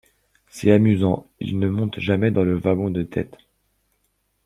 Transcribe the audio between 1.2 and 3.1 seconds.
il ne monte jamais dans le wagon de